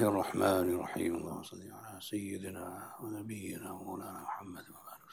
[0.00, 1.12] الله الرحمن الرحيم.
[1.16, 5.12] اللهم صل على سيدنا ونبينا ومولانا محمد وبارك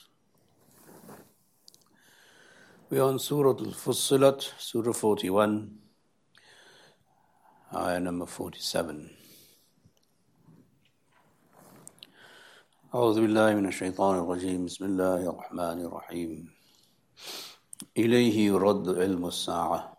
[2.89, 5.75] We are on Surah Al-Fussilat, Surah 41,
[7.75, 9.09] ayah number 47.
[12.95, 16.53] أعوذ بالله من الشيطان الرجيم بسم الله الرحمن الرحيم
[17.97, 19.96] إليه يرد علم الساعة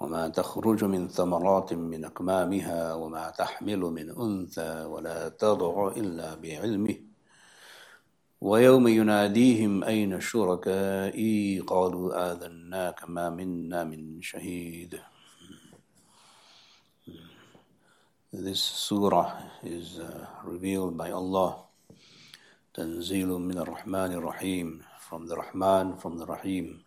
[0.00, 6.96] وما تخرج من ثمرات من أكمامها وما تحمل من أنثى ولا تضع إلا بعلمه.
[8.40, 15.00] ويوم يناديهم أين شركائي؟ قالوا آذناك ما منا من شهيد.
[18.32, 21.66] This surah is uh, revealed by Allah.
[22.74, 24.80] تنزيل من الرحمن الرحيم.
[25.10, 26.84] From the Rahman from the Rahim.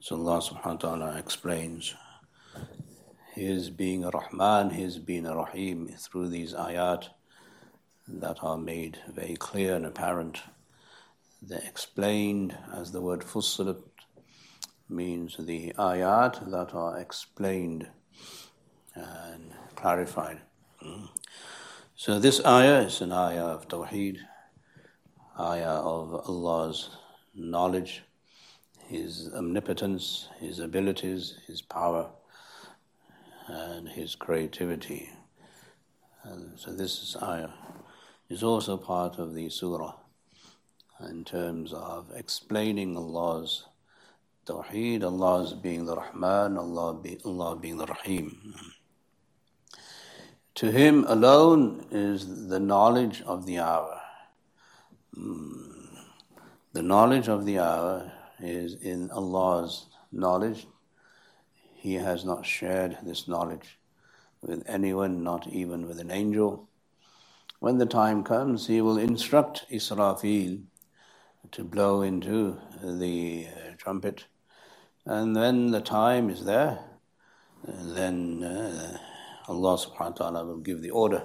[0.00, 1.94] So Allah subhanahu wa ta'ala explains
[3.38, 7.10] his being a Rahman, his being a Rahim through these ayat
[8.08, 10.40] that are made very clear and apparent.
[11.40, 13.80] They're explained as the word fussilat
[14.88, 17.88] means the ayat that are explained
[18.96, 20.40] and clarified.
[21.94, 24.18] So this ayah is an ayah of Tawheed,
[25.38, 26.90] ayah of Allah's
[27.36, 28.02] knowledge,
[28.88, 32.10] His omnipotence, His abilities, His power
[33.48, 35.10] and his creativity.
[36.22, 37.50] And so this is ayah
[38.28, 39.94] is also part of the surah
[41.08, 43.64] in terms of explaining Allah's
[44.46, 48.54] Tawheed, Allah's being the Rahman, Allah, be, Allah being the Rahim.
[50.56, 54.00] To Him alone is the knowledge of the hour.
[55.14, 55.68] Hmm.
[56.72, 60.66] The knowledge of the hour is in Allah's knowledge,
[61.78, 63.78] he has not shared this knowledge
[64.42, 66.68] with anyone, not even with an angel.
[67.60, 70.64] When the time comes, he will instruct Israfil
[71.52, 74.24] to blow into the uh, trumpet.
[75.06, 76.80] And when the time is there,
[77.64, 78.98] then uh,
[79.48, 81.22] Allah subhanahu wa ta'ala will give the order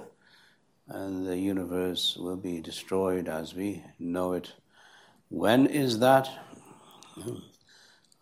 [0.88, 4.52] and the universe will be destroyed as we know it.
[5.28, 6.28] When is that?
[7.14, 7.38] Hmm.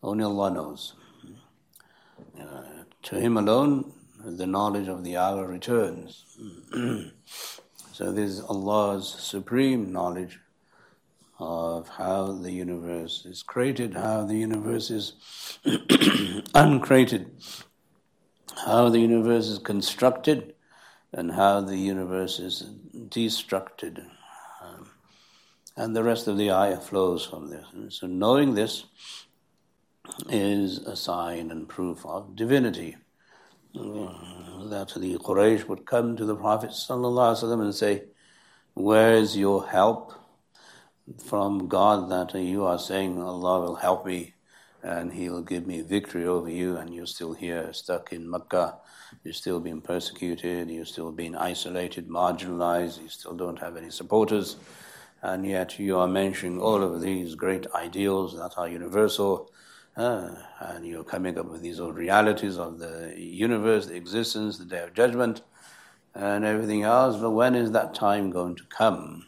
[0.03, 0.95] Only Allah knows.
[2.43, 3.93] Uh, to Him alone,
[4.25, 6.25] the knowledge of the hour returns.
[7.93, 10.39] so this is Allah's supreme knowledge
[11.39, 15.15] of how the universe is created, how the universe is
[16.55, 17.31] uncreated,
[18.65, 20.55] how the universe is constructed,
[21.13, 22.63] and how the universe is
[23.09, 24.07] destructed.
[24.63, 24.89] Um,
[25.77, 27.67] and the rest of the ayah flows from this.
[27.73, 28.85] And so knowing this,
[30.29, 32.97] is a sign and proof of divinity.
[33.75, 38.05] That the Quraysh would come to the Prophet and say,
[38.75, 40.13] Where is your help
[41.25, 44.35] from God that you are saying Allah will help me
[44.83, 48.79] and He'll give me victory over you, and you're still here, stuck in Mecca,
[49.23, 54.57] you're still being persecuted, you're still being isolated, marginalized, you still don't have any supporters,
[55.23, 59.53] and yet you are mentioning all of these great ideals that are universal
[59.96, 60.30] uh,
[60.60, 64.84] and you're coming up with these old realities of the universe, the existence, the day
[64.84, 65.42] of judgment,
[66.14, 67.18] and everything else.
[67.18, 69.28] But when is that time going to come?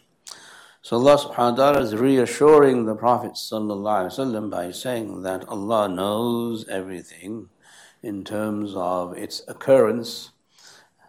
[0.82, 6.68] So Allah subhanahu wa ta'ala is reassuring the Prophet وسلم, by saying that Allah knows
[6.68, 7.50] everything
[8.02, 10.32] in terms of its occurrence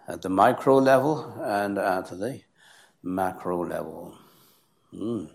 [0.08, 2.40] at the micro level and at the
[3.02, 4.18] macro level.
[4.92, 5.30] Mm.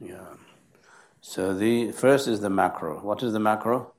[0.00, 0.34] Yeah.
[1.27, 3.01] So the first is the macro.
[3.01, 3.93] What is the macro?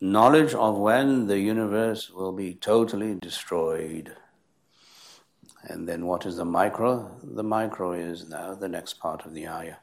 [0.00, 4.14] Knowledge of when the universe will be totally destroyed.
[5.64, 7.18] And then what is the micro?
[7.20, 9.78] The micro is now the next part of the ayah.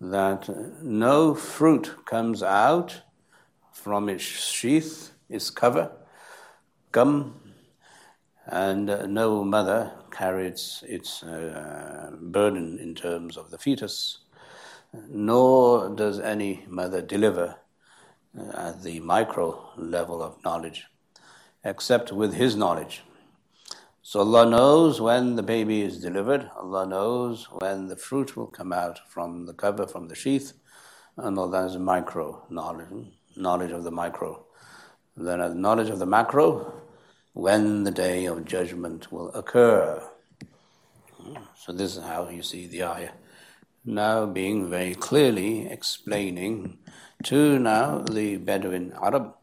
[0.00, 0.48] That
[0.82, 3.02] no fruit comes out
[3.70, 5.92] from its sheath, its cover,
[6.90, 7.38] gum,
[8.46, 14.21] and no mother carries its uh, burden in terms of the fetus
[15.08, 17.56] nor does any mother deliver
[18.38, 20.84] uh, at the micro level of knowledge,
[21.64, 23.02] except with His knowledge.
[24.02, 28.72] So Allah knows when the baby is delivered, Allah knows when the fruit will come
[28.72, 30.52] out from the cover, from the sheath,
[31.16, 32.88] and all that is micro knowledge,
[33.36, 34.44] knowledge of the micro.
[35.16, 36.72] Then, knowledge of the macro,
[37.34, 40.02] when the day of judgment will occur.
[41.54, 43.10] So, this is how you see the ayah
[43.84, 46.78] now being very clearly explaining
[47.24, 49.34] to now the Bedouin Arab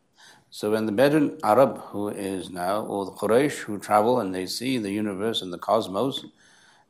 [0.52, 4.48] So when the Bedouin Arab who is now, or the Quraysh who travel and they
[4.48, 6.26] see the universe and the cosmos,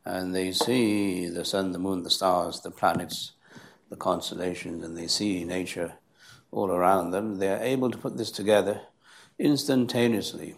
[0.04, 3.32] and they see the sun, the moon, the stars, the planets,
[3.90, 5.92] the constellations, and they see nature
[6.50, 8.80] all around them, they are able to put this together
[9.38, 10.54] instantaneously.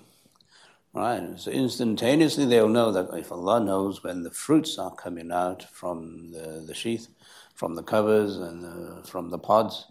[0.95, 1.41] Right?
[1.41, 6.33] So instantaneously they'll know that if Allah knows when the fruits are coming out from
[6.33, 7.09] the, the sheath,
[7.55, 9.87] from the covers and the, from the pods,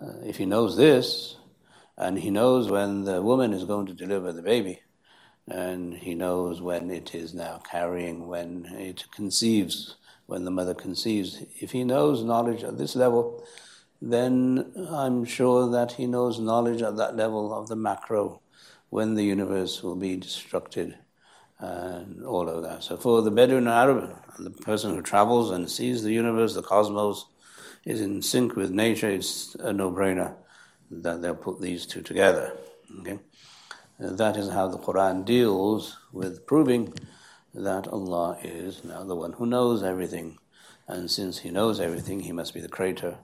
[0.00, 1.36] uh, if He knows this,
[1.96, 4.80] and He knows when the woman is going to deliver the baby,
[5.48, 9.96] and He knows when it is now carrying, when it conceives,
[10.26, 11.42] when the mother conceives.
[11.60, 13.42] If He knows knowledge at this level,
[14.02, 18.42] then I'm sure that He knows knowledge at that level of the macro
[18.96, 20.96] when the universe will be destructed
[21.58, 22.82] and all of that.
[22.82, 27.26] So for the Bedouin Arab, the person who travels and sees the universe, the cosmos,
[27.84, 30.34] is in sync with nature, it's a no-brainer
[30.90, 32.56] that they'll put these two together.
[33.00, 33.18] Okay?
[33.98, 36.94] That is how the Quran deals with proving
[37.52, 40.38] that Allah is now the one who knows everything.
[40.88, 43.18] And since He knows everything, He must be the creator,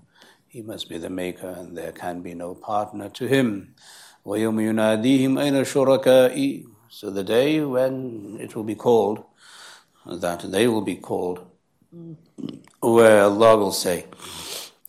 [0.48, 3.74] He must be the maker, and there can be no partner to Him.
[4.25, 9.23] وَيَوْمَ يُنَادِيهِمْ أَيْنَ شُرَكَائِي So the day when it will be called,
[10.05, 11.45] that they will be called,
[12.81, 14.05] where Allah will say,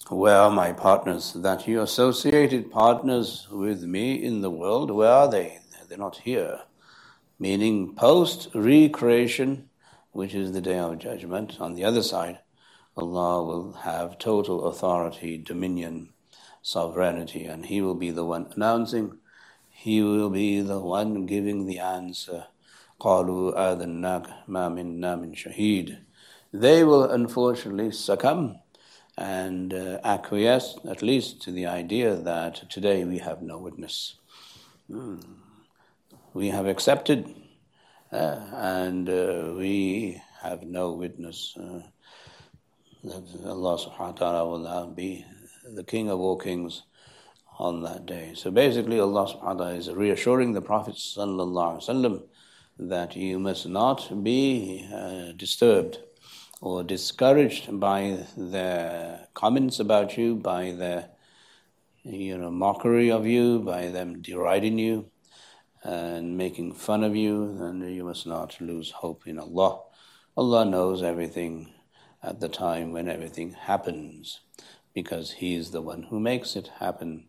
[0.09, 1.33] Where are my partners?
[1.35, 5.61] That you associated partners with me in the world, where are they?
[5.89, 6.61] They're not here.
[7.39, 9.71] Meaning post recreation,
[10.12, 12.41] which is the day of judgment, on the other side,
[12.97, 16.09] Allah will have total authority, dominion,
[16.62, 19.19] sovereignty, and He will be the one announcing
[19.83, 22.47] he will be the one giving the answer.
[23.00, 25.99] قالوا آذناك ما منا من شهيد.
[26.53, 28.59] They will unfortunately succumb
[29.17, 34.15] and uh, acquiesce at least to the idea that today we have no witness.
[34.91, 35.19] Hmm.
[36.33, 37.35] We have accepted
[38.12, 41.81] uh, and uh, we have no witness uh,
[43.05, 45.25] that Allah subhanahu wa ta'ala will now be
[45.75, 46.83] the King of all kings
[47.60, 48.34] on that day.
[48.36, 50.96] So basically, Allah subhanahu wa ta'ala is reassuring the Prophet
[52.80, 56.00] that you must not be uh, disturbed
[56.62, 61.10] or discouraged by their comments about you, by their
[62.04, 65.10] you know mockery of you, by them deriding you
[65.84, 69.82] and making fun of you, and you must not lose hope in Allah.
[70.36, 71.74] Allah knows everything
[72.24, 74.40] at the time when everything happens
[74.94, 77.26] because He is the one who makes it happen.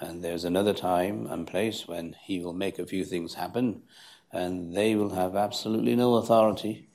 [0.00, 3.82] And there's another time and place when He will make a few things happen,
[4.32, 6.88] and they will have absolutely no authority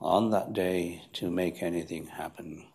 [0.00, 2.66] on that day to make anything happen.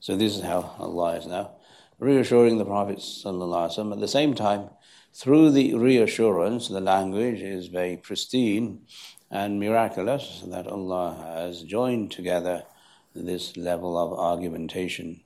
[0.00, 1.52] So this is how Allah is now
[1.98, 2.98] reassuring the Prophet.
[3.24, 4.70] At the same time,
[5.12, 8.82] through the reassurance, the language is very pristine
[9.30, 12.64] and miraculous that Allah has joined together
[13.14, 15.22] this level of argumentation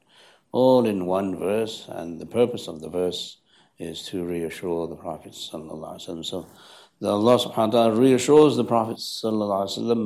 [0.52, 3.37] all in one verse, and the purpose of the verse
[3.78, 5.58] is to reassure the Prophet So
[7.02, 8.98] Allah subhanahu wa ta'ala reassures the Prophet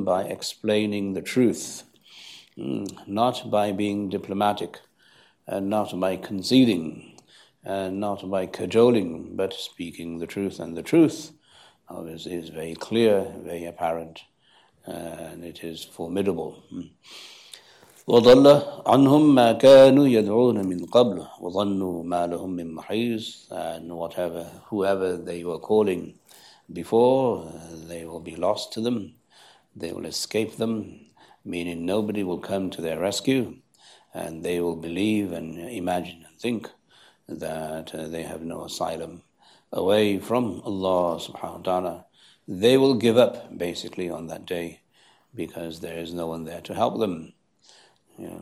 [0.05, 1.83] by explaining the truth,
[2.55, 4.79] hmm, not by being diplomatic,
[5.47, 7.17] and not by conceding,
[7.63, 10.59] and not by cajoling, but speaking the truth.
[10.59, 11.31] And the truth
[11.89, 14.21] obviously is very clear, very apparent,
[14.85, 16.63] and it is formidable.
[18.08, 18.14] Hmm.
[18.14, 25.16] وضل عنهم ما كانوا يدعون من قبل وظنوا ما لهم من محيص and whatever whoever
[25.16, 26.14] they were calling
[26.72, 27.52] before
[27.88, 29.12] they will be lost to them
[29.76, 31.00] they will escape them
[31.44, 33.56] meaning nobody will come to their rescue
[34.14, 36.70] and they will believe and imagine and think
[37.28, 39.22] that uh, they have no asylum
[39.70, 42.04] away from Allah subhanahu wa ta'ala
[42.48, 44.80] they will give up basically on that day
[45.34, 47.34] because there is no one there to help them
[48.18, 48.38] yeah.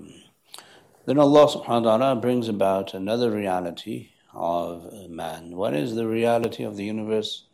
[1.07, 5.55] Then Allah subhanahu wa ta'ala brings about another reality of man.
[5.57, 7.45] What is the reality of the universe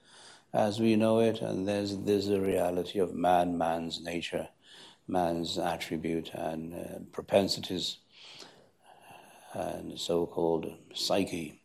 [0.54, 1.42] as we know it?
[1.42, 4.48] And there's, there's a reality of man, man's nature,
[5.06, 7.98] man's attribute and uh, propensities
[9.52, 11.58] and so-called psyche.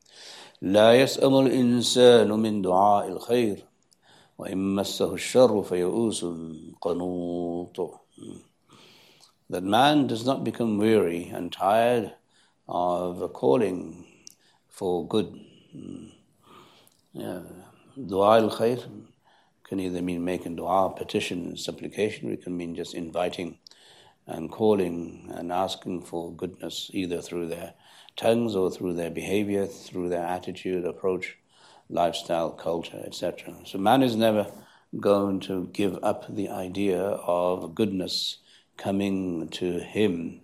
[0.61, 3.65] لا يسأم الإنسان من دعاء الخير
[4.37, 6.25] وإن مسه الشر فيئوس
[6.81, 8.01] قنوط
[9.52, 12.12] that man does not become weary and tired
[12.66, 14.06] of calling
[14.68, 15.28] for good.
[15.72, 16.06] Hmm.
[17.12, 17.42] Yeah.
[18.06, 18.82] Dua al khair
[19.64, 23.58] can either mean making dua, petition, supplication, it can mean just inviting
[24.26, 27.74] and calling and asking for goodness either through their
[28.16, 31.36] tongues or through their behavior, through their attitude, approach.
[31.90, 33.54] lifestyle, culture, etc.
[33.66, 34.46] So man is never
[34.98, 38.38] going to give up the idea of goodness
[38.76, 40.40] coming to him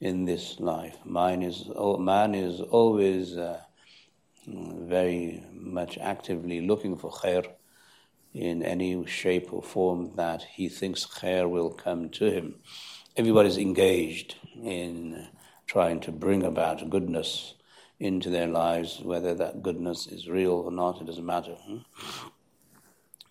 [0.00, 0.96] in this life.
[1.04, 3.60] Man is, man is always uh,
[4.46, 7.46] very much actively looking for khair
[8.32, 12.56] in any shape or form that he thinks khair will come to him.
[13.16, 15.28] Everybody is engaged in
[15.66, 17.54] trying to bring about goodness
[17.98, 21.54] into their lives, whether that goodness is real or not, it doesn't matter.
[21.66, 21.78] Hmm?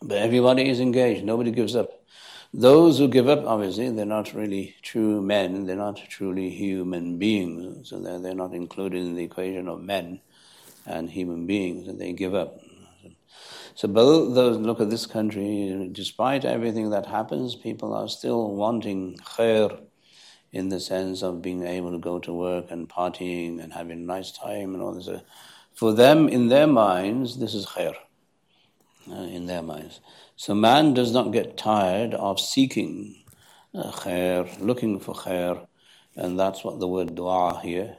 [0.01, 1.98] But everybody is engaged, nobody gives up.
[2.53, 7.89] Those who give up, obviously, they're not really true men, they're not truly human beings,
[7.89, 10.21] so they're, they're not included in the equation of men
[10.87, 12.59] and human beings, and they give up.
[13.75, 19.17] So both those look at this country, despite everything that happens, people are still wanting
[19.17, 19.79] khair
[20.51, 24.05] in the sense of being able to go to work and partying and having a
[24.05, 25.07] nice time and all this.
[25.75, 27.93] For them, in their minds, this is khair.
[29.09, 30.01] Uh, in their minds.
[30.39, 33.25] So man does not get tired of seeking
[33.75, 35.67] uh, khair, looking for khair,
[36.15, 37.97] and that's what the word dua here,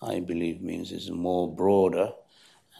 [0.00, 2.12] I believe, means is more broader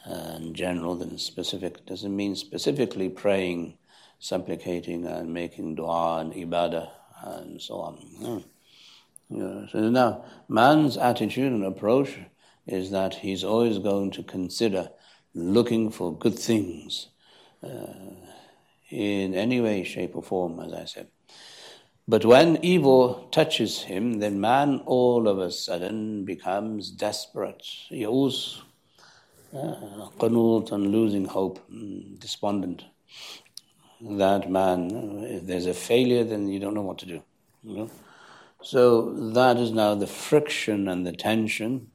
[0.05, 1.79] and general than specific.
[1.79, 3.77] It doesn't mean specifically praying,
[4.21, 6.89] supplicating, and making dua and ibadah
[7.25, 7.95] and so on.
[7.97, 8.39] Hmm.
[9.37, 9.67] Yeah.
[9.73, 12.19] So now, man's attitude and approach
[12.69, 14.91] is that he's always going to consider
[15.35, 17.09] looking for good things
[17.65, 18.13] uh,
[18.93, 21.09] in any way, shape, or form, as I said.
[22.07, 27.65] But when evil touches him, then man all of a sudden becomes desperate.
[27.91, 28.61] Ya'us,
[29.55, 32.85] uh, qanut, and losing hope, mm, despondent.
[34.01, 37.23] That man, if there's a failure, then you don't know what to do.
[37.63, 37.91] You know?
[38.63, 41.93] So that is now the friction and the tension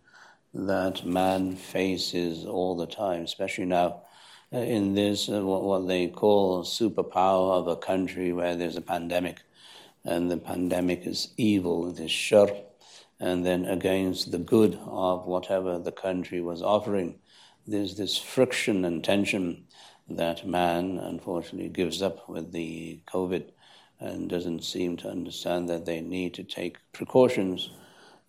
[0.54, 4.06] that man faces all the time, especially now uh,
[4.51, 9.42] in this, uh, what, they call superpower of a country where there's a pandemic,
[10.06, 12.50] and the pandemic is evil, it is shar,
[13.20, 17.16] and then against the good of whatever the country was offering.
[17.66, 19.66] There's this friction and tension
[20.10, 23.50] that man unfortunately gives up with the COVID
[24.00, 27.72] and doesn't seem to understand that they need to take precautions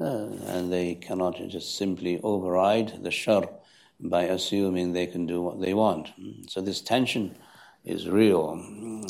[0.01, 3.49] uh, and they cannot just simply override the shar
[4.01, 6.11] by assuming they can do what they want.
[6.49, 7.37] So this tension
[7.85, 8.57] is real.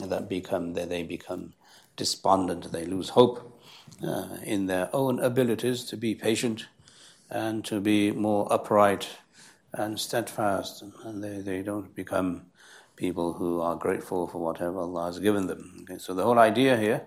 [0.04, 1.54] That become that they become
[1.96, 2.72] despondent.
[2.72, 3.60] They lose hope
[4.02, 6.66] uh, in their own abilities to be patient
[7.30, 9.08] and to be more upright
[9.74, 12.46] and steadfast, and they, they don't become
[12.96, 15.80] people who are grateful for whatever Allah has given them.
[15.82, 17.06] Okay, so the whole idea here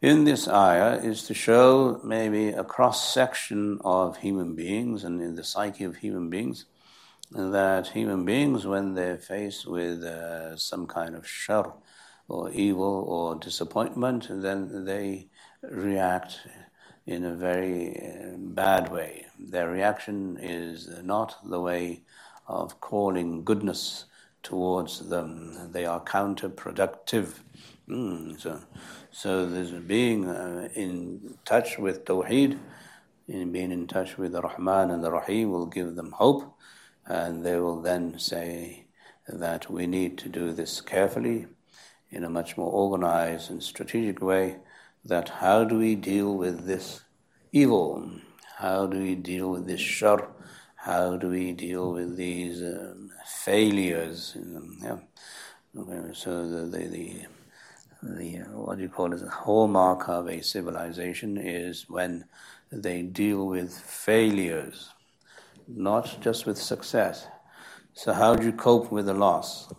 [0.00, 5.34] in this ayah is to show maybe a cross section of human beings and in
[5.34, 6.64] the psyche of human beings
[7.32, 11.74] that human beings, when they're faced with uh, some kind of shar
[12.28, 15.28] or evil or disappointment, then they
[15.62, 16.40] react
[17.06, 19.26] in a very uh, bad way.
[19.38, 22.02] Their reaction is not the way
[22.46, 24.06] of calling goodness
[24.42, 25.72] towards them.
[25.72, 27.34] They are counterproductive.
[27.88, 28.60] Mm, so,
[29.10, 32.58] so there's being uh, in touch with Tawheed,
[33.28, 36.56] in being in touch with the Rahman and the Rahim will give them hope,
[37.10, 38.84] and they will then say
[39.26, 41.46] that we need to do this carefully,
[42.10, 44.56] in a much more organized and strategic way.
[45.04, 47.02] That how do we deal with this
[47.52, 48.10] evil?
[48.58, 50.28] How do we deal with this shar?
[50.76, 53.10] How do we deal with these um,
[53.44, 54.36] failures?
[54.82, 54.98] Yeah.
[56.12, 57.26] So the, the, the,
[58.02, 59.20] the uh, what do you call it?
[59.20, 62.24] The hallmark of a civilization is when
[62.70, 64.90] they deal with failures,
[65.76, 67.26] not just with success.
[67.92, 69.72] So how do you cope with the loss?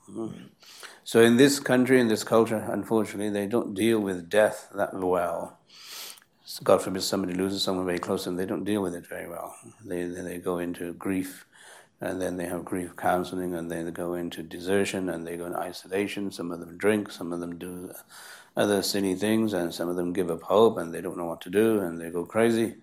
[1.03, 5.57] So in this country, in this culture, unfortunately, they don't deal with death that well.
[6.63, 9.27] God forbid somebody loses someone very close to them, they don't deal with it very
[9.27, 9.55] well.
[9.85, 11.45] They, they go into grief,
[12.01, 15.45] and then they have grief counseling, and then they go into desertion, and they go
[15.45, 16.31] into isolation.
[16.31, 17.93] Some of them drink, some of them do
[18.55, 21.41] other silly things, and some of them give up hope, and they don't know what
[21.41, 22.75] to do, and they go crazy,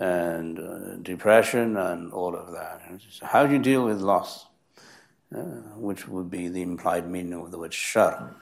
[0.00, 2.82] and uh, depression, and all of that.
[3.10, 4.46] So how do you deal with loss?
[5.32, 5.42] Uh,
[5.76, 8.34] which would be the implied meaning of the word shar.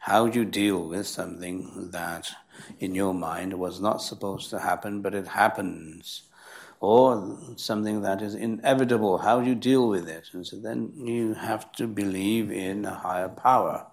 [0.00, 2.30] How do you deal with something that
[2.78, 6.24] in your mind was not supposed to happen, but it happens.
[6.80, 10.28] Or something that is inevitable, how do you deal with it?
[10.34, 13.86] And so then you have to believe in a higher power,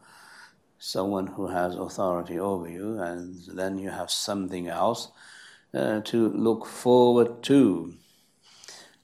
[0.80, 5.12] someone who has authority over you, and then you have something else
[5.74, 7.94] uh, to look forward to.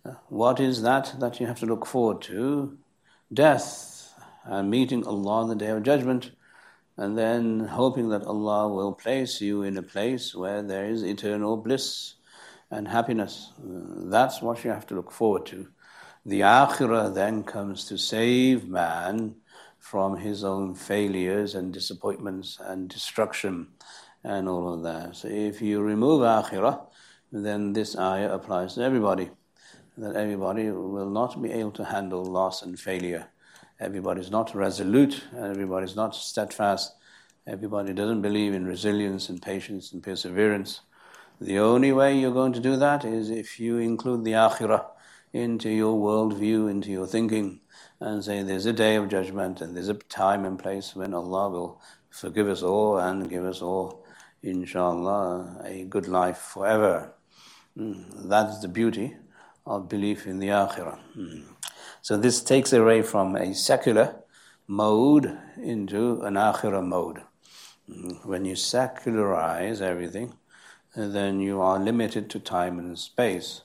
[0.05, 2.77] Uh, what is that that you have to look forward to?
[3.33, 4.13] death
[4.45, 6.31] and meeting Allah on the Day of Judgment,
[6.95, 11.57] and then hoping that Allah will place you in a place where there is eternal
[11.57, 12.15] bliss
[12.71, 13.51] and happiness.
[13.59, 15.67] That's what you have to look forward to.
[16.25, 19.35] The Akhirah then comes to save man
[19.79, 23.67] from his own failures and disappointments and destruction
[24.23, 25.15] and all of that.
[25.15, 26.85] So if you remove Akhirah,
[27.31, 29.29] then this ayah applies to everybody.
[29.97, 33.27] That everybody will not be able to handle loss and failure.
[33.79, 36.93] Everybody is not resolute, everybody is not steadfast,
[37.45, 40.81] everybody doesn't believe in resilience and patience and perseverance.
[41.39, 44.85] The only way you're going to do that is if you include the Akhirah
[45.33, 47.59] into your worldview, into your thinking,
[47.99, 51.49] and say there's a day of judgment and there's a time and place when Allah
[51.49, 54.03] will forgive us all and give us all,
[54.43, 57.13] inshallah, a good life forever.
[57.77, 58.29] Mm.
[58.29, 59.15] That's the beauty
[59.65, 60.99] of belief in the Akhirah.
[61.17, 61.43] Mm.
[62.01, 64.15] So this takes away from a secular
[64.67, 67.21] mode into an Akhirah mode.
[67.89, 68.25] Mm.
[68.25, 70.33] When you secularize everything,
[70.95, 73.61] then you are limited to time and space.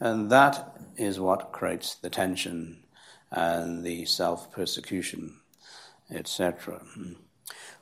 [0.00, 2.84] And that is what creates the tension
[3.30, 5.40] and the self persecution,
[6.10, 6.82] etc.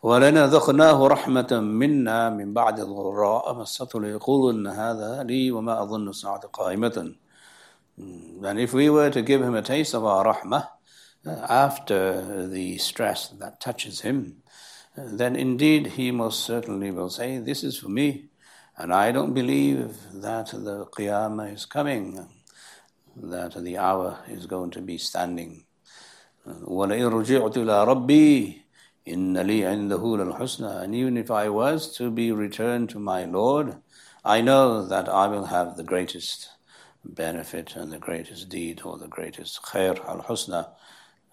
[0.04, 6.42] ولنا ذقناه رحمة منا من بعد الغراء مسته ليقول إن هذا لي وما أظن الساعة
[6.54, 7.15] قائمة.
[7.98, 10.68] And if we were to give him a taste of our rahmah
[11.25, 14.44] after the stress that touches him,
[14.98, 18.25] then indeed he most certainly will say, This is for me.
[18.77, 22.27] And I don't believe that the Qiyamah is coming,
[23.15, 25.63] that the hour is going to be standing.
[26.46, 28.62] وَلَئِن رُجِعْتُ إِلَىٰ رَبِّي
[29.10, 33.77] إِنَّ لِي عِنْدَهُ لَلْحُسْنَى And even if I was to be returned to my Lord,
[34.24, 36.50] I know that I will have the greatest
[37.04, 40.70] benefit and the greatest deed or the greatest khair al-husna,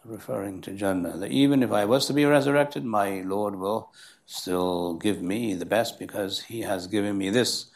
[0.05, 1.17] referring to Jannah.
[1.17, 3.91] That even if I was to be resurrected, my Lord will
[4.27, 7.71] still give me the best because He has given me this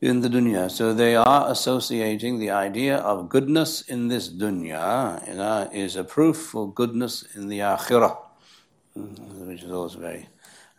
[0.00, 0.70] in the dunya.
[0.70, 6.04] So they are associating the idea of goodness in this dunya you know, is a
[6.04, 8.16] proof for goodness in the akhirah,
[8.97, 10.27] which is also very,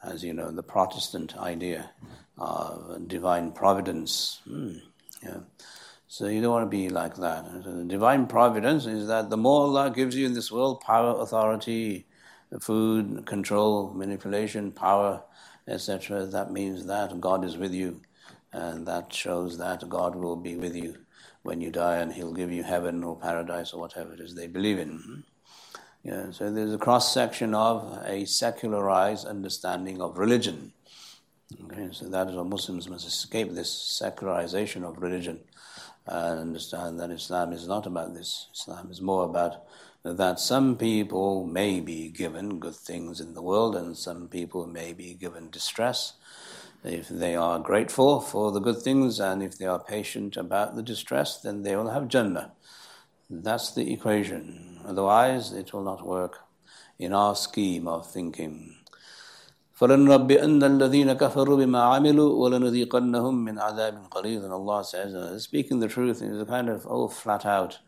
[0.03, 1.91] as you know, the Protestant idea
[2.39, 4.41] of divine providence.
[4.45, 4.77] Hmm,
[5.23, 5.41] yeah.
[6.07, 7.45] So you don't want to be like that.
[7.65, 12.07] So divine providence is that the more Allah gives you in this world power, authority,
[12.61, 15.23] food, control, manipulation, power,
[15.67, 18.01] etc., that means that God is with you.
[18.53, 20.97] And that shows that God will be with you
[21.43, 24.47] when you die and He'll give you heaven or paradise or whatever it is they
[24.47, 25.25] believe in.
[26.03, 30.73] Yeah, so there's a cross section of a secularized understanding of religion.
[31.65, 35.41] Okay, so that is what Muslims must escape this secularization of religion
[36.07, 38.49] and understand that Islam is not about this.
[38.55, 39.65] Islam is more about
[40.05, 44.93] that some people may be given good things in the world and some people may
[44.93, 46.15] be given distress.
[46.85, 50.83] If they are grateful for the good things and if they are patient about the
[50.83, 52.53] distress, then they will have Jannah.
[53.29, 54.68] That's the equation.
[54.88, 56.39] Otherwise, it will not work
[57.00, 58.76] in our scheme of thinking.
[59.80, 65.88] فَلَنُنَبِّئَنَّ الَّذِينَ كَفَرُوا بِمَا عَمِلُوا وَلَنُذِيقَنَّهُم مِّنْ عَذَابٍ قَلِيلٍ And Allah says, uh, speaking the
[65.88, 67.80] truth is a kind of, oh, flat out,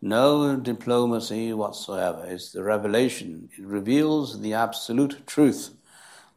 [0.00, 2.24] no diplomacy whatsoever.
[2.26, 3.48] It's the revelation.
[3.58, 5.70] It reveals the absolute truth.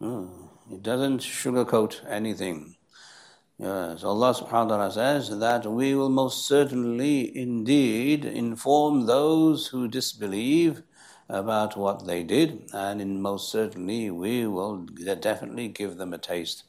[0.01, 0.49] Mm.
[0.71, 2.75] It doesn't sugarcoat anything.
[3.62, 9.86] Yes, Allah subhanahu wa ta'ala says that we will most certainly indeed inform those who
[9.86, 10.82] disbelieve
[11.28, 14.78] about what they did, and in most certainly we will
[15.20, 16.64] definitely give them a taste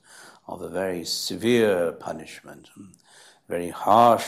[0.47, 2.69] of a very severe punishment,
[3.49, 4.27] very harsh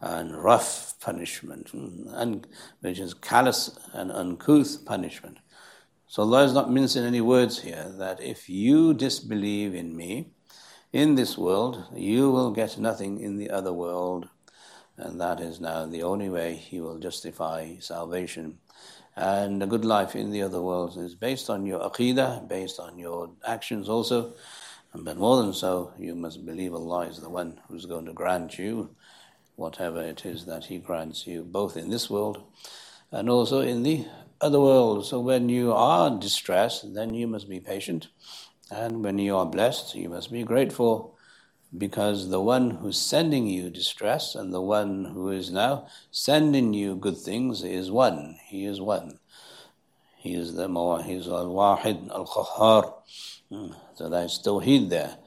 [0.00, 2.48] and rough punishment, and
[2.80, 5.38] which is callous and uncouth punishment.
[6.08, 10.32] So Allah is not mincing any words here that if you disbelieve in me
[10.92, 14.28] in this world, you will get nothing in the other world.
[14.96, 18.58] And that is now the only way you will justify salvation.
[19.16, 22.98] And a good life in the other world is based on your aqidah, based on
[22.98, 24.34] your actions also.
[24.94, 28.58] But more than so, you must believe Allah is the one who's going to grant
[28.58, 28.94] you
[29.56, 32.42] whatever it is that He grants you, both in this world
[33.10, 34.06] and also in the
[34.40, 35.06] other world.
[35.06, 38.08] So when you are distressed, then you must be patient.
[38.72, 41.14] And when you are blessed, you must be grateful
[41.76, 46.96] because the one who's sending you distress and the one who is now sending you
[46.96, 48.38] good things is one.
[48.46, 49.18] He is one.
[50.16, 50.68] He is the
[51.04, 52.94] he is al-wahid, al-khahar.
[53.50, 53.72] Hmm.
[53.94, 55.18] So there's tawheed there.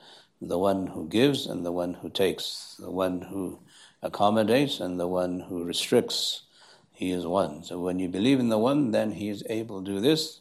[0.42, 2.76] The one who gives and the one who takes.
[2.80, 3.60] The one who
[4.02, 6.42] accommodates and the one who restricts.
[6.94, 7.64] He is one.
[7.64, 10.40] So when you believe in the one, then He is able to do this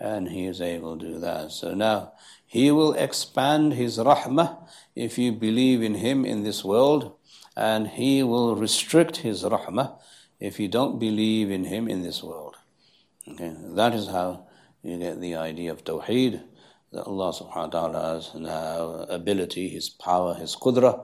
[0.00, 1.52] and He is able to do that.
[1.52, 2.12] So now
[2.56, 4.56] He will expand His rahmah
[4.94, 7.12] if you believe in Him in this world,
[7.54, 9.98] and He will restrict His rahmah
[10.40, 12.56] if you don't believe in Him in this world.
[13.28, 14.46] Okay, that is how
[14.82, 16.44] you get the idea of Tawheed,
[16.92, 20.98] that Allah subhanahu wa ta'ala has now ability, His power, His qudra,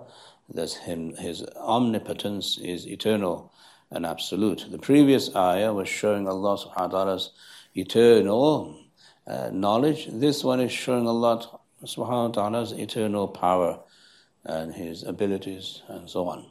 [0.55, 3.53] that him, His omnipotence is eternal
[3.91, 4.69] and absolute.
[4.71, 7.33] The previous ayah was showing Allah subhanahu wa ta'ala's
[7.77, 8.82] eternal
[9.28, 10.08] uh, knowledge.
[10.12, 11.46] This one is showing Allah
[11.84, 13.80] subhanahu wa ta'ala's eternal power
[14.44, 16.46] and His abilities and so on.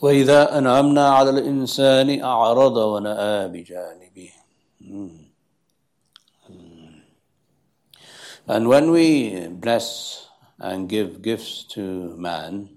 [0.00, 4.32] وإذا أنعمنا على الإنسان أعرض ونأى بجانبه
[8.48, 10.28] And when we bless
[10.60, 12.76] and give gifts to man,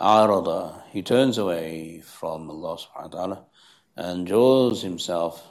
[0.00, 3.44] Arada, he turns away from Allah subhanahu wa ta'ala
[3.96, 5.42] and draws himself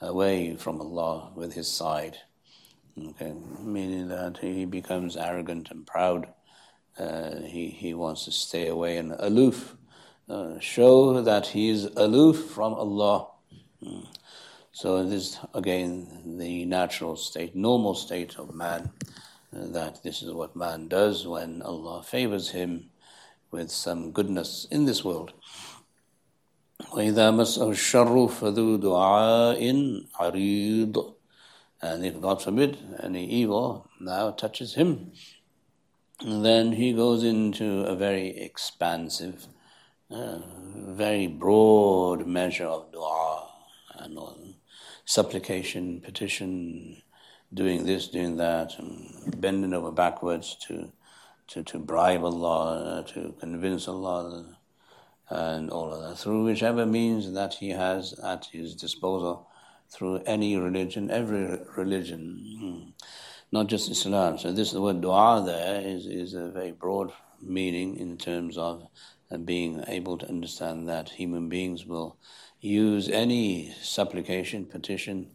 [0.00, 2.18] away from Allah with his side.
[2.96, 6.28] Okay, meaning that he becomes arrogant and proud.
[6.96, 9.76] Uh, he, he wants to stay away and aloof,
[10.28, 13.28] uh, show that he is aloof from Allah.
[13.82, 14.06] Mm.
[14.70, 18.90] So this again the natural state, normal state of man.
[19.52, 22.90] That this is what man does when Allah favors him
[23.52, 25.32] with some goodness in this world.
[26.93, 29.61] وإذا مسه الشر فذو دعاء
[30.15, 31.15] عريض
[31.81, 35.13] and if God forbid any evil now touches him,
[36.21, 39.47] then he goes into a very expansive,
[40.11, 40.39] uh,
[40.75, 43.47] very broad measure of dua
[43.99, 44.37] and all,
[45.05, 47.01] supplication, petition,
[47.53, 50.91] doing this, doing that, and bending over backwards to,
[51.47, 54.57] to, to bribe Allah, uh, to convince Allah,
[55.30, 59.48] and all of that, through whichever means that he has at his disposal,
[59.90, 62.90] through any religion, every religion, hmm,
[63.52, 64.38] not just Islam.
[64.38, 68.86] So this the word dua there is, is a very broad meaning in terms of
[69.30, 72.16] uh, being able to understand that human beings will
[72.60, 75.30] use any supplication, petition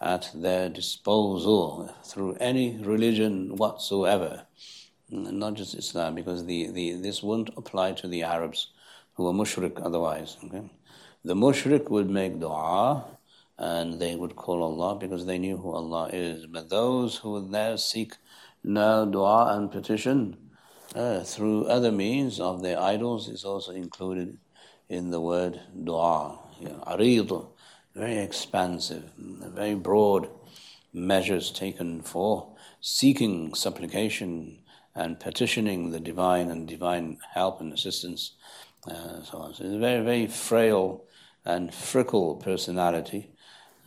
[0.00, 4.46] at their disposal through any religion whatsoever,
[5.10, 8.68] not just Islam, because the, the, this won't apply to the Arabs
[9.20, 10.38] who are mushrik otherwise.
[10.44, 10.62] Okay?
[11.26, 13.04] The mushrik would make dua
[13.58, 16.46] and they would call Allah because they knew who Allah is.
[16.46, 18.14] But those who would now seek
[18.64, 20.38] now dua and petition
[20.94, 24.38] uh, through other means of their idols is also included
[24.88, 26.38] in the word dua.
[26.86, 27.30] Arid,
[27.94, 30.30] very expansive, very broad
[30.94, 34.60] measures taken for seeking supplication
[34.94, 38.32] and petitioning the divine and divine help and assistance
[38.87, 39.53] uh, so on.
[39.53, 41.03] So it's a very, very frail
[41.43, 43.31] and fickle personality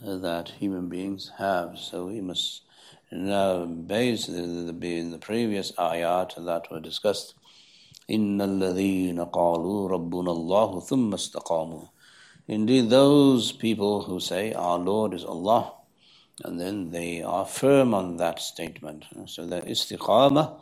[0.07, 1.79] uh, that human beings have.
[1.79, 2.62] So we must
[3.11, 7.35] now base the, the, in the previous ayat that were discussed.
[8.11, 11.88] إن الذين قالوا ربنا الله ثم استقاموا
[12.49, 15.75] Indeed, those people who say, Our Lord is Allah,
[16.43, 19.05] and then they are firm on that statement.
[19.27, 20.59] So the istiqamah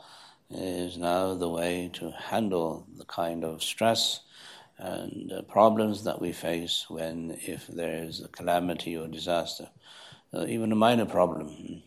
[0.50, 4.20] is now the way to handle the kind of stress
[4.78, 9.68] and uh, problems that we face when if there is a calamity or disaster,
[10.34, 11.82] uh, even a minor problem.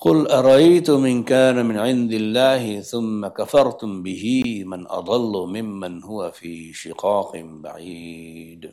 [0.00, 6.72] قل أرأيتم إن كان من عند الله ثم كفرتم به من أضل ممن هو في
[6.72, 8.72] شقاق بعيد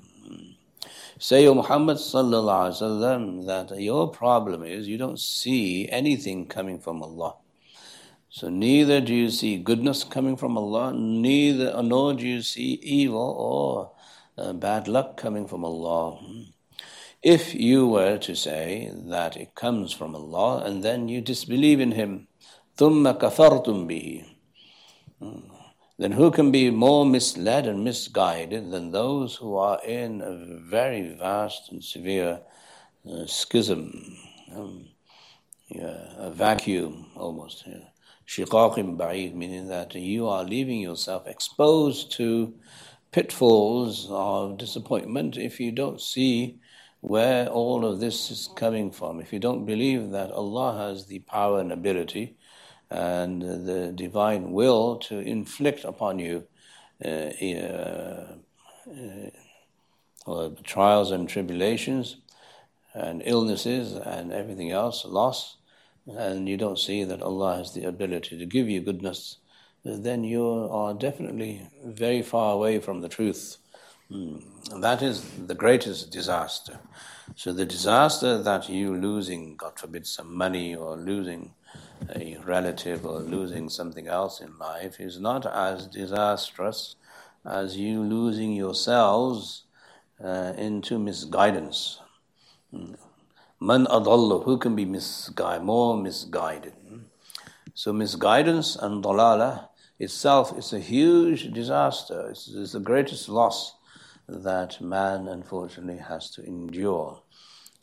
[1.19, 6.79] Say, O Muhammad sallallahu alaihi wasallam, that your problem is you don't see anything coming
[6.79, 7.33] from Allah.
[8.31, 13.35] So neither do you see goodness coming from Allah, neither nor do you see evil
[13.37, 13.91] or
[14.37, 16.19] uh, bad luck coming from Allah.
[17.23, 21.93] If you were to say that it comes from Allah and then you disbelieve in
[21.93, 22.27] Him,
[22.77, 24.25] ثُمَّ كَفَرْتُم بِهِ
[25.97, 31.15] then who can be more misled and misguided than those who are in a very
[31.15, 32.39] vast and severe
[33.11, 34.15] uh, schism,
[34.55, 34.87] um,
[35.69, 37.67] yeah, a vacuum almost.
[38.32, 39.34] Shiqaqim yeah.
[39.34, 42.54] meaning that you are leaving yourself exposed to
[43.10, 46.58] pitfalls of disappointment if you don't see
[47.02, 49.20] where all of this is coming from.
[49.20, 52.36] If you don't believe that Allah has the power and ability
[52.88, 56.46] and the divine will to inflict upon you
[57.04, 58.26] uh, uh,
[60.26, 62.16] uh, trials and tribulations
[62.94, 65.58] and illnesses and everything else, loss,
[66.06, 69.38] and you don't see that Allah has the ability to give you goodness,
[69.84, 73.58] then you are definitely very far away from the truth.
[74.10, 74.80] Mm.
[74.80, 76.78] That is the greatest disaster.
[77.36, 81.54] So the disaster that you losing, God forbid, some money or losing
[82.14, 86.96] a relative or losing something else in life is not as disastrous
[87.44, 89.64] as you losing yourselves
[90.22, 92.00] uh, into misguidance.
[92.72, 92.96] Mm.
[93.62, 96.72] Man adallu, who can be misguided, more misguided?
[97.74, 99.68] So misguidance and dalala
[100.00, 102.30] itself is a huge disaster.
[102.30, 103.76] It's, it's the greatest loss
[104.26, 107.22] that man unfortunately has to endure.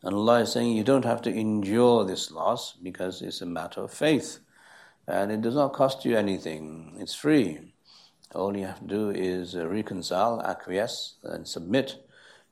[0.04, 3.80] And Allah is saying you don't have to endure this loss because it's a matter
[3.80, 4.40] of faith.
[5.08, 7.72] And it does not cost you anything, it's free.
[8.36, 12.06] All you have to do is reconcile, acquiesce, and submit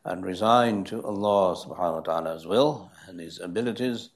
[0.06, 4.10] and resign to Allah subhanahu wa ta'ala's will and His abilities,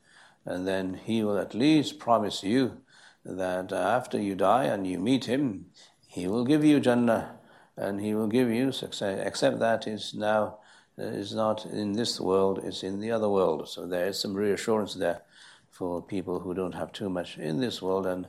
[0.45, 2.81] and then He will at least promise you
[3.23, 5.67] that after you die and you meet Him,
[6.07, 7.39] He will give you Jannah
[7.77, 9.21] and He will give you success.
[9.25, 10.57] Except that is now
[10.97, 13.67] is not in this world; it's in the other world.
[13.69, 15.21] So there is some reassurance there
[15.69, 18.05] for people who don't have too much in this world.
[18.05, 18.27] And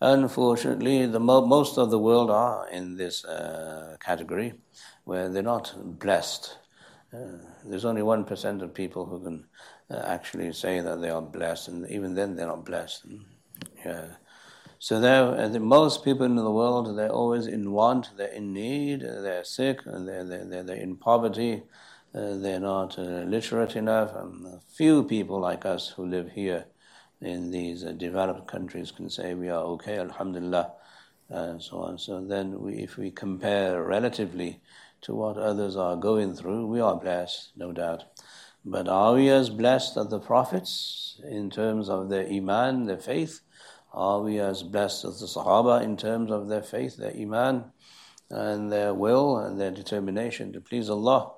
[0.00, 4.54] unfortunately, the mo- most of the world are in this uh, category
[5.04, 6.56] where they're not blessed.
[7.12, 9.46] Uh, there's only one percent of people who can
[9.90, 13.06] actually say that they are blessed, and even then they're not blessed.
[13.84, 14.06] Yeah.
[14.78, 19.44] So there, most people in the world, they're always in want, they're in need, they're
[19.44, 21.62] sick, they're, they're, they're in poverty,
[22.14, 24.14] uh, they're not uh, literate enough.
[24.14, 26.66] Um, few people like us who live here
[27.22, 30.72] in these uh, developed countries can say we are okay, alhamdulillah,
[31.30, 31.96] and so on.
[31.96, 34.60] So then, we, if we compare relatively
[35.02, 38.04] to what others are going through, we are blessed, no doubt.
[38.64, 43.40] But are we as blessed as the prophets in terms of their iman, their faith?
[43.94, 47.70] Are we as blessed as the Sahaba in terms of their faith, their Iman,
[48.28, 51.30] and their will and their determination to please Allah?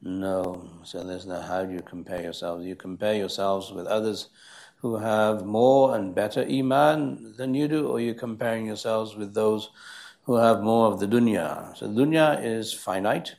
[0.00, 0.66] No.
[0.82, 2.64] So there's no how do you compare yourselves?
[2.64, 4.30] You compare yourselves with others
[4.78, 9.68] who have more and better Iman than you do, or you're comparing yourselves with those
[10.22, 11.76] who have more of the dunya.
[11.76, 13.36] So dunya is finite,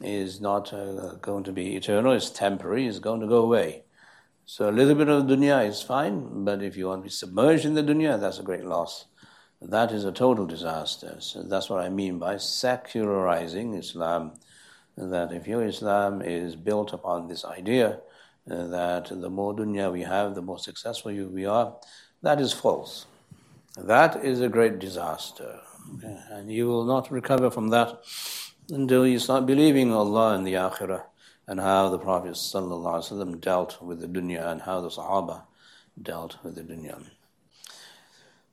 [0.00, 3.82] is not uh, going to be eternal, it's temporary, it's going to go away.
[4.46, 7.64] So a little bit of dunya is fine, but if you want to be submerged
[7.64, 9.06] in the dunya, that's a great loss.
[9.60, 11.16] That is a total disaster.
[11.20, 14.32] So that's what I mean by secularizing Islam.
[14.96, 18.00] That if your Islam is built upon this idea
[18.50, 21.76] uh, that the more dunya we have, the more successful we are,
[22.22, 23.06] that is false.
[23.76, 25.60] That is a great disaster.
[26.30, 28.00] And you will not recover from that
[28.72, 31.02] until you start believing Allah and the Akhirah
[31.46, 35.42] and how the Prophet ﷺ dealt with the dunya and how the Sahaba
[36.00, 36.98] dealt with the dunya.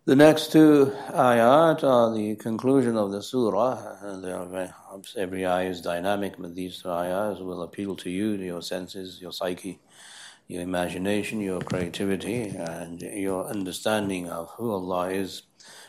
[0.03, 4.19] The next two ayat are the conclusion of the surah.
[4.19, 4.69] Very,
[5.15, 9.21] every ayah is dynamic, but these two ayahs will appeal to you, to your senses,
[9.21, 9.79] your psyche,
[10.49, 15.43] your imagination, your creativity, and your understanding of who Allah is.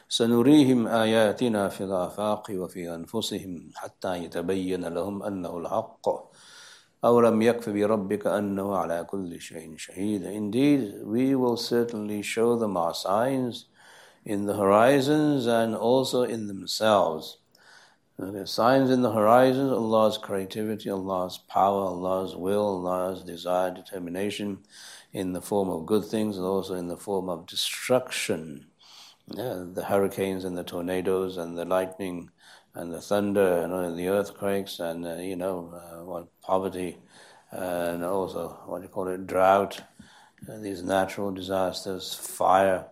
[0.10, 6.10] سنريهم آياتنا في الآفاق وفي أنفسهم حتى يتبين لهم أنه الحق
[7.06, 12.94] أولم يكف بربك أنه على كل شيء شهيد Indeed, we will certainly show them our
[12.94, 13.66] signs
[14.26, 17.38] in the horizons and also in themselves.
[18.18, 24.60] The signs in the horizons, Allah's creativity, Allah's power, Allah's will, Allah's desire, determination
[25.12, 28.68] in the form of good things and also in the form of destruction.
[29.31, 32.31] The hurricanes and the tornadoes and the lightning
[32.75, 36.99] and the thunder and the earthquakes and uh, you know uh, what poverty
[37.53, 39.83] and also what do you call it drought,
[40.49, 42.87] uh, these natural disasters, fire,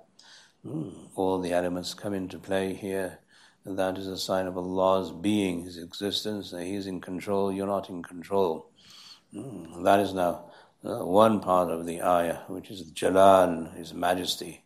[0.65, 3.19] mm, all the elements come into play here.
[3.65, 6.55] And that is a sign of Allah's being, His existence.
[6.57, 7.53] He's in control.
[7.53, 8.71] You're not in control.
[9.35, 10.51] Mm, that is now
[10.85, 14.65] uh, one part of the ayah, which is Jalal, His majesty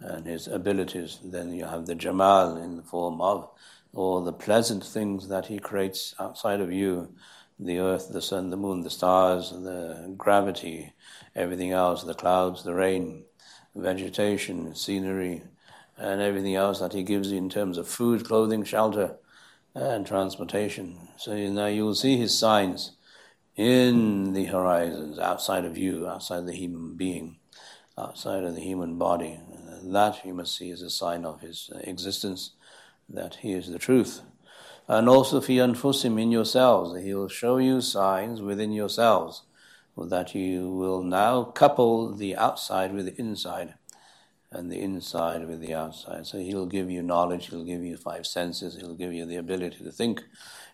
[0.00, 1.18] and His abilities.
[1.24, 3.48] Then you have the Jamal in the form of
[3.92, 7.14] all the pleasant things that He creates outside of you
[7.58, 10.94] the earth, the sun, the moon, the stars, the gravity,
[11.36, 13.24] everything else, the clouds, the rain,
[13.74, 15.42] vegetation, scenery,
[15.96, 19.16] and everything else that He gives you in terms of food, clothing, shelter,
[19.74, 21.08] and transportation.
[21.18, 22.92] So now you will see His signs
[23.56, 27.36] in the horizons, outside of you, outside the human being,
[27.98, 29.38] outside of the human body.
[29.82, 32.52] That you must see as a sign of His uh, existence
[33.08, 34.22] that He is the truth.
[34.88, 37.00] And also fi anfusim in yourselves.
[37.02, 39.42] He will show you signs within yourselves
[39.96, 43.74] that you will now couple the outside with the inside.
[44.52, 46.26] and the inside with the outside.
[46.26, 49.84] So He'll give you knowledge, He'll give you five senses, He'll give you the ability
[49.84, 50.24] to think,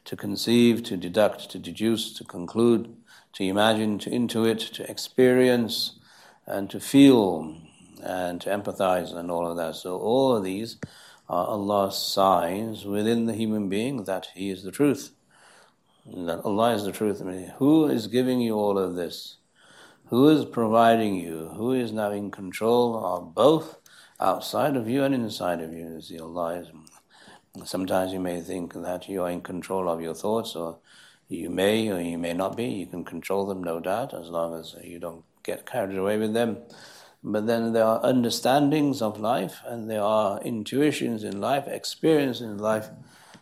[0.06, 2.96] to conceive, to deduct, to deduce, to conclude,
[3.34, 5.98] to imagine, to intuit, to experience,
[6.46, 7.56] and to feel,
[8.02, 9.76] and to empathize, and all of that.
[9.76, 10.78] So all of these
[11.28, 15.12] are Allah's signs within the human being that He is the truth.
[16.06, 17.20] That Allah is the truth.
[17.20, 19.38] I mean, who is giving you all of this?
[20.06, 21.48] Who is providing you?
[21.56, 23.78] Who is now in control of both
[24.20, 25.96] outside of you and inside of you?
[25.96, 26.68] Is Allah is.
[27.64, 30.78] Sometimes you may think that you are in control of your thoughts, or
[31.28, 32.66] you may or you may not be.
[32.66, 36.34] You can control them, no doubt, as long as you don't get carried away with
[36.34, 36.58] them.
[37.28, 42.56] But then there are understandings of life, and there are intuitions in life, experience in
[42.56, 42.88] life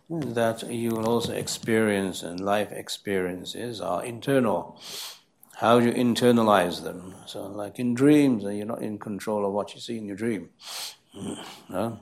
[0.08, 4.80] that you will also experience, and life experiences are internal
[5.58, 7.14] how do you internalize them?
[7.26, 10.16] So, like in dreams, uh, you're not in control of what you see in your
[10.16, 10.50] dream.
[11.16, 12.00] Mm, no?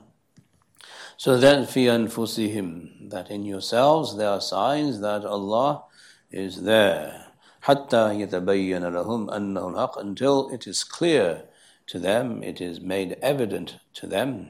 [1.17, 5.83] So then, fi anfusihim, that in yourselves there are signs that Allah
[6.31, 7.27] is there.
[7.61, 11.43] Hatta yatabayyana lahum annahu haq until it is clear
[11.87, 14.49] to them, it is made evident to them,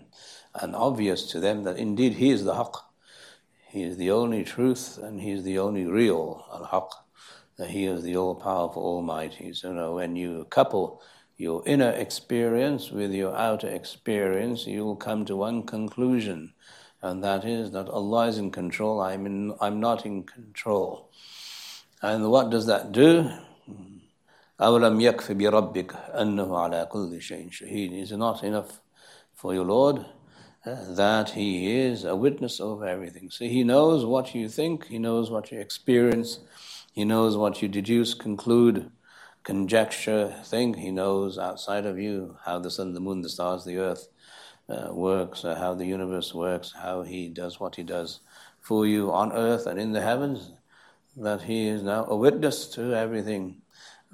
[0.53, 2.75] and obvious to them that indeed He is the haq.
[3.69, 6.89] He is the only truth, and He is the only real al haq
[7.57, 9.53] that He is the all powerful Almighty.
[9.53, 11.01] So now, when you couple
[11.37, 16.53] your inner experience with your outer experience, you will come to one conclusion,
[17.01, 21.09] and that is that Allah is in control, I'm, in, I'm not in control.
[22.01, 23.29] And what does that do?
[24.60, 28.80] أَوْلَمْ يَكْفِ بِرَبِّكَ أَنَّهُ عَلَى كُلِّ شَيْءٍ شَهِيدٌ Is it not enough
[29.34, 30.04] for your Lord
[30.66, 33.30] uh, that He is a witness over everything?
[33.30, 36.40] So He knows what you think, He knows what you experience,
[36.98, 38.90] he knows what you deduce, conclude,
[39.44, 40.74] conjecture, think.
[40.78, 44.08] He knows outside of you how the sun, the moon, the stars, the earth
[44.68, 48.18] uh, works, uh, how the universe works, how He does what He does
[48.60, 50.50] for you on earth and in the heavens.
[51.16, 53.61] That He is now a witness to everything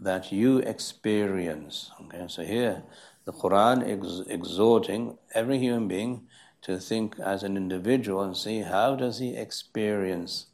[0.02, 1.92] that you experience.
[2.02, 2.84] Okay, so here
[3.26, 6.28] the Quran is exhorting every human being
[6.62, 10.48] to think as an individual and see how does he experience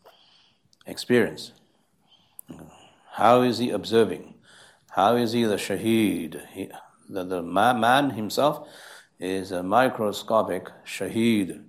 [0.85, 1.51] experience
[3.15, 4.35] how is he observing?
[4.91, 6.47] How is he the shaheed?
[6.49, 6.69] He,
[7.07, 8.67] the, the man himself
[9.19, 11.63] is a microscopic shaheed.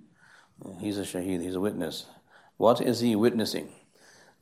[0.81, 2.05] He's a shaheed, he's a witness.
[2.57, 3.69] What is he witnessing?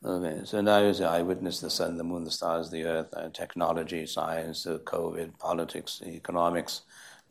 [0.06, 3.08] Okay, so now you say, I witness the sun, the moon, the stars, the earth,
[3.12, 6.82] uh, technology, science, uh, COVID, politics, economics,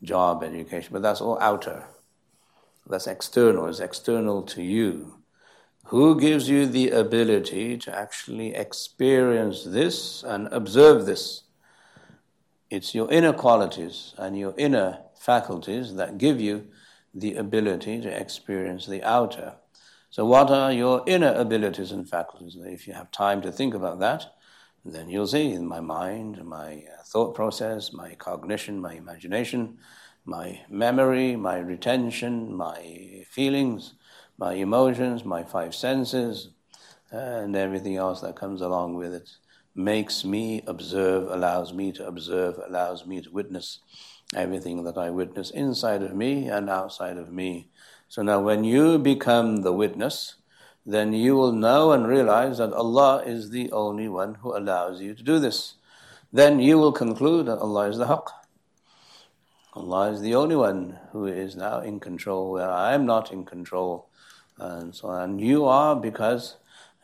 [0.02, 1.86] job, education, but that's all outer.
[2.86, 5.22] That's external, it's external to you.
[5.86, 11.44] Who gives you the ability to actually experience this and observe this?
[12.68, 16.66] It's your inner qualities and your inner faculties that give you
[17.14, 19.54] the ability to experience the outer.
[20.16, 22.56] So, what are your inner abilities and faculties?
[22.58, 24.24] If you have time to think about that,
[24.82, 29.76] then you'll see in my mind, my uh, thought process, my cognition, my imagination,
[30.24, 33.92] my memory, my retention, my feelings,
[34.38, 36.48] my emotions, my five senses,
[37.10, 39.28] and everything else that comes along with it
[39.74, 43.80] makes me observe, allows me to observe, allows me to witness
[44.34, 47.68] everything that I witness inside of me and outside of me.
[48.16, 50.36] So now, when you become the witness,
[50.86, 55.12] then you will know and realize that Allah is the only one who allows you
[55.12, 55.74] to do this.
[56.32, 58.28] Then you will conclude that Allah is the Haqq.
[59.74, 63.44] Allah is the only one who is now in control, where I am not in
[63.44, 64.08] control
[64.56, 65.38] and so on.
[65.38, 66.56] You are because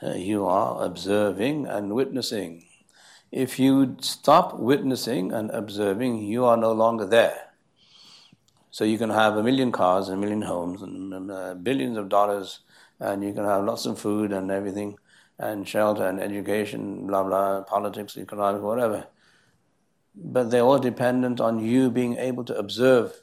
[0.03, 2.65] uh, you are observing and witnessing.
[3.31, 7.52] If you stop witnessing and observing, you are no longer there.
[8.73, 12.09] So you can have a million cars and a million homes and uh, billions of
[12.09, 12.61] dollars,
[12.99, 14.99] and you can have lots of food and everything,
[15.39, 19.07] and shelter and education, blah blah, politics, economics, whatever.
[20.15, 23.23] But they're all dependent on you being able to observe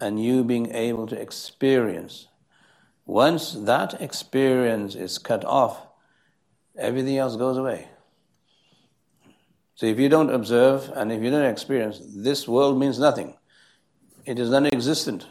[0.00, 2.28] and you being able to experience
[3.06, 5.86] once that experience is cut off,
[6.76, 7.88] everything else goes away.
[9.76, 13.35] So if you don't observe and if you don't experience, this world means nothing.
[14.26, 15.24] It is non existent.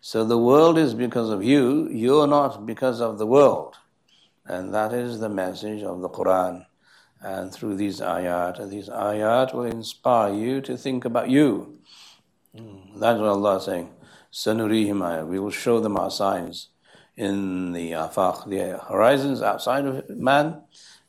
[0.00, 3.74] So the world is because of you, you're not because of the world.
[4.46, 6.64] And that is the message of the Quran.
[7.20, 11.80] And through these ayat, these ayat will inspire you to think about you.
[12.56, 13.90] Hmm, that's what Allah is saying.
[14.32, 16.68] Sanurihim We will show them our signs
[17.16, 20.62] in the afaq, the horizons outside of man,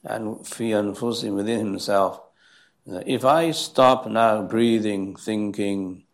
[0.03, 2.21] and fi anfusim within himself.
[2.87, 6.05] If I stop now breathing, thinking,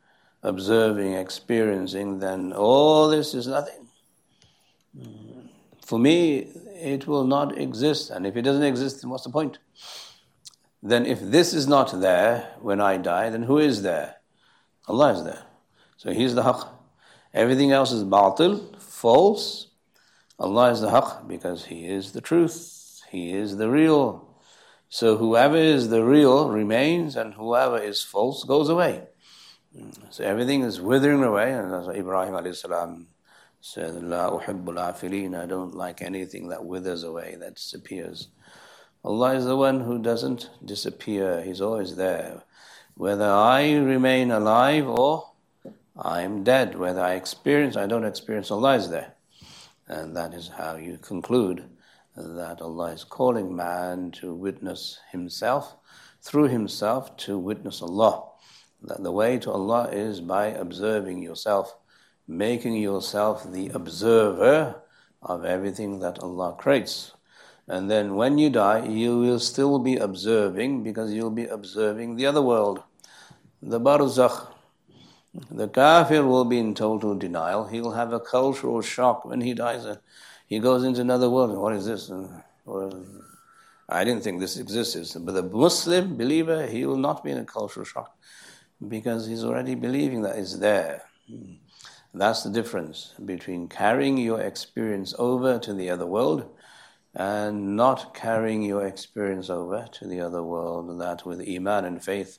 [0.45, 3.87] observing, experiencing, then all this is nothing.
[5.83, 6.39] For me,
[6.75, 8.11] it will not exist.
[8.11, 9.57] And if it doesn't exist, then what's the point?
[10.81, 14.17] Then if this is not there when I die, then who is there?
[14.87, 15.43] Allah is there.
[15.97, 16.69] So He's the haqq.
[17.33, 19.67] Everything else is batil, false.
[20.37, 23.01] Allah is the haqq because He is the truth.
[23.09, 24.29] He is the real.
[24.89, 29.07] So whoever is the real remains and whoever is false goes away.
[30.09, 33.07] So everything is withering away, and as Ibrahim alayhi salam
[33.59, 38.29] said, La uhibbul afilin, I don't like anything that withers away, that disappears.
[39.03, 42.43] Allah is the one who doesn't disappear, He's always there.
[42.95, 45.31] Whether I remain alive or
[45.97, 49.15] I'm dead, whether I experience, I don't experience, Allah is there.
[49.87, 51.65] And that is how you conclude
[52.15, 55.75] that Allah is calling man to witness Himself,
[56.21, 58.29] through Himself to witness Allah
[58.87, 61.75] that the way to Allah is by observing yourself,
[62.27, 64.81] making yourself the observer
[65.21, 67.11] of everything that Allah creates.
[67.67, 72.27] And then when you die, you will still be observing because you'll be observing the
[72.27, 72.83] other world,
[73.61, 74.47] the barzakh.
[75.51, 77.67] The kafir will be in total denial.
[77.67, 79.85] He'll have a cultural shock when he dies.
[80.47, 81.57] He goes into another world.
[81.57, 82.09] What is this?
[83.89, 85.25] I didn't think this existed.
[85.25, 88.15] But the Muslim believer, he will not be in a cultural shock
[88.86, 91.02] because he's already believing that it's there.
[92.12, 96.48] That's the difference between carrying your experience over to the other world
[97.14, 101.00] and not carrying your experience over to the other world.
[101.00, 102.38] That with Iman and faith,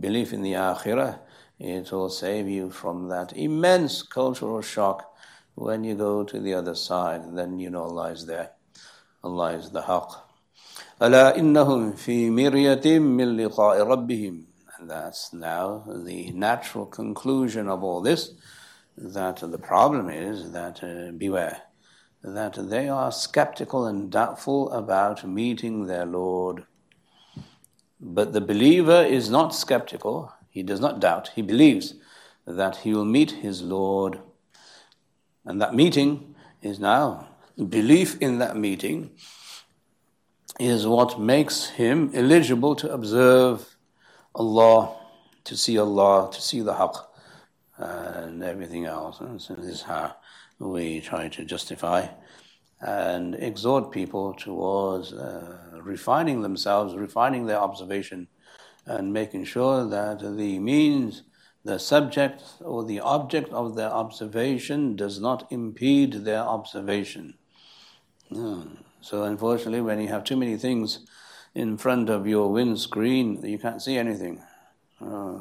[0.00, 1.20] belief in the Akhirah,
[1.58, 5.14] it will save you from that immense cultural shock
[5.54, 7.36] when you go to the other side.
[7.36, 8.50] Then you know Allah is there.
[9.22, 10.12] Allah is the Haqq.
[11.02, 14.44] ألا إنهم في مرية من لقاء ربهم
[14.83, 18.31] that's now the natural conclusion of all this.
[18.97, 21.61] That the problem is that, uh, beware,
[22.21, 26.65] that they are skeptical and doubtful about meeting their Lord.
[27.99, 31.95] But the believer is not skeptical, he does not doubt, he believes
[32.45, 34.19] that he will meet his Lord.
[35.45, 37.29] And that meeting is now,
[37.69, 39.11] belief in that meeting
[40.59, 43.77] is what makes him eligible to observe
[44.35, 44.95] Allah,
[45.45, 46.95] to see Allah, to see the Haqq,
[47.77, 49.19] and everything else.
[49.19, 50.15] And so this is how
[50.59, 52.07] we try to justify
[52.81, 58.27] and exhort people towards uh, refining themselves, refining their observation,
[58.85, 61.23] and making sure that the means,
[61.65, 67.33] the subject or the object of their observation does not impede their observation.
[68.29, 68.61] Hmm.
[69.01, 71.05] So, unfortunately, when you have too many things
[71.55, 74.41] in front of your windscreen, you can't see anything.
[75.01, 75.39] Uh,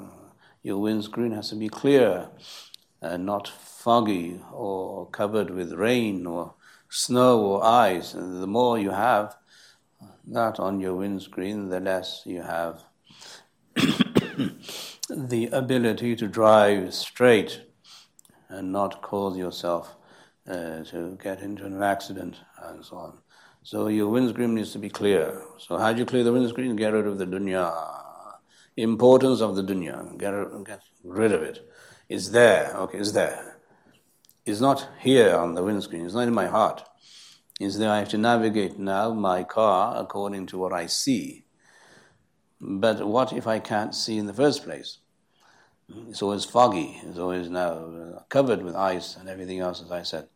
[0.62, 2.28] your windscreen has to be clear
[3.00, 6.54] and not foggy or covered with rain or
[6.88, 8.14] snow or ice.
[8.14, 9.36] And the more you have
[10.26, 12.84] that on your windscreen, the less you have
[13.76, 17.62] the ability to drive straight
[18.48, 19.94] and not cause yourself
[20.48, 23.18] uh, to get into an accident and so on.
[23.70, 25.42] So your windscreen needs to be clear.
[25.58, 26.74] So how do you clear the windscreen?
[26.74, 27.70] Get rid of the dunya.
[28.78, 30.16] Importance of the dunya.
[30.16, 30.32] Get,
[30.64, 31.70] get rid of it.
[32.08, 32.74] It's there.
[32.74, 33.58] Okay, it's there.
[34.46, 36.06] It's not here on the windscreen.
[36.06, 36.82] It's not in my heart.
[37.60, 37.90] It's there.
[37.90, 41.44] I have to navigate now my car according to what I see.
[42.58, 44.96] But what if I can't see in the first place?
[46.08, 47.02] It's always foggy.
[47.04, 50.28] It's always now uh, covered with ice and everything else, as I said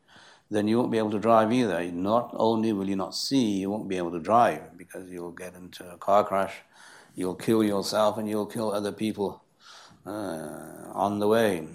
[0.53, 1.82] then you won't be able to drive either.
[1.90, 5.55] Not only will you not see, you won't be able to drive because you'll get
[5.55, 6.55] into a car crash,
[7.14, 9.42] you'll kill yourself, and you'll kill other people
[10.07, 11.66] uh, on the way.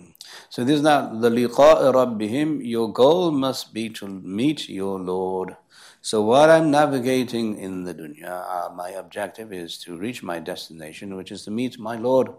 [0.49, 2.59] So this is not the liqa rabbihim.
[2.63, 5.55] Your goal must be to meet your Lord.
[6.01, 11.15] So while I'm navigating in the dunya, uh, my objective is to reach my destination,
[11.15, 12.29] which is to meet my Lord.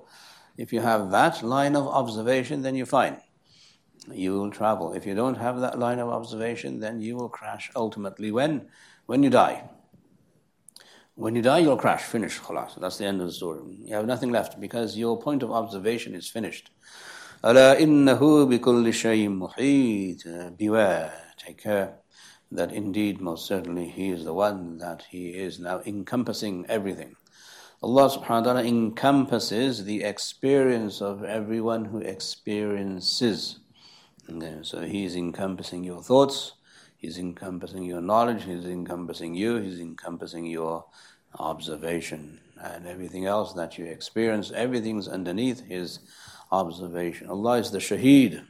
[0.57, 3.19] If you have that line of observation, then you're fine
[4.12, 4.94] you will travel.
[4.94, 8.32] If you don't have that line of observation, then you will crash ultimately.
[8.32, 8.68] When?
[9.06, 9.70] When you die.
[11.16, 12.80] When you die, you'll crash, finish, khalas.
[12.80, 13.62] That's the end of the story.
[13.86, 16.72] You have nothing left because your point of observation is finished.
[17.44, 21.96] أَلَا إِنَّهُ بِكُلِّ شَيْءٍ مُحِيطٌ Beware, take care
[22.52, 27.16] that indeed, most certainly, He is the one that He is now encompassing everything.
[27.82, 33.60] Allah subhanahu wa ta'ala encompasses the experience of everyone who experiences.
[34.63, 36.53] So he's encompassing your thoughts,
[36.97, 40.85] he's encompassing your knowledge, he's encompassing you, he's encompassing your
[41.39, 46.01] observation and everything else that you experience, everything's underneath his
[46.51, 47.29] observation.
[47.29, 48.45] Allah is the shaheed.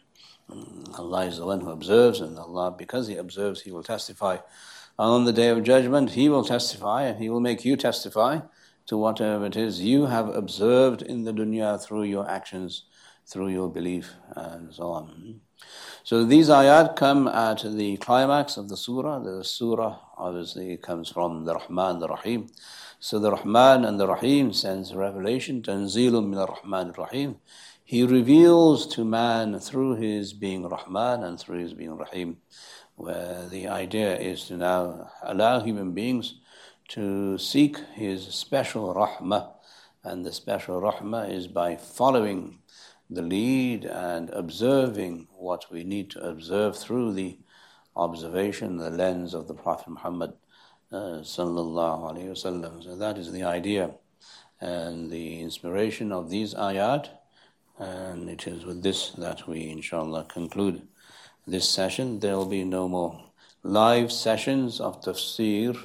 [0.99, 4.35] Allah is the one who observes, and Allah, because He observes, He will testify.
[4.99, 8.41] And on the day of judgment, He will testify, and He will make you testify
[8.87, 12.85] to whatever it is you have observed in the dunya through your actions,
[13.27, 15.41] through your belief, and so on.
[16.05, 19.19] So these ayat come at the climax of the surah.
[19.19, 22.49] The surah obviously comes from the Rahman, the Rahim.
[22.99, 27.37] So the Rahman and the Rahim sends revelation, Tanzilum min Rahman Rahim.
[27.85, 32.39] He reveals to man through his being Rahman and through his being Rahim,
[32.97, 36.41] where the idea is to now allow human beings
[36.89, 39.53] to seek his special Rahmah.
[40.05, 42.59] And the special Rahmah is by following
[43.11, 47.39] the lead and observing what we need to observe through the
[47.97, 50.33] observation, the lens of the Prophet Muhammad
[50.93, 52.83] uh, sallallahu alaihi wasallam.
[52.83, 53.91] So that is the idea
[54.61, 57.09] and the inspiration of these ayat.
[57.79, 60.83] And it is with this that we, inshallah, conclude
[61.47, 62.19] this session.
[62.19, 63.25] There will be no more
[63.63, 65.79] live sessions of tafsir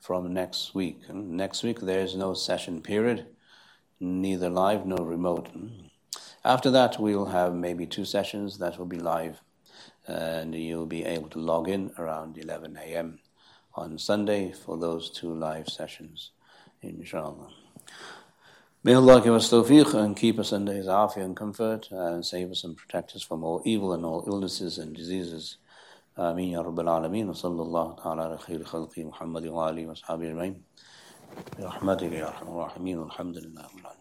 [0.00, 1.00] from next week.
[1.12, 3.26] Next week there is no session period,
[4.00, 5.48] neither live nor remote.
[6.43, 9.41] After that, we'll have maybe two sessions that will be live,
[10.07, 13.19] and you'll be able to log in around 11 a.m.
[13.75, 16.31] on Sunday for those two live sessions,
[16.81, 17.49] inshallah.
[18.81, 22.49] May Allah give us tawfiq and keep us in His afiyah and comfort and save
[22.51, 25.57] us and protect us from all evil and all illnesses and diseases.
[26.19, 30.61] آمين يا رب العالمين وصلى الله تعالى على خير خلقه محمد وآله وأصحابه أجمعين
[31.59, 33.92] برحمتك يا أرحم الراحمين والحمد لله رب العالمين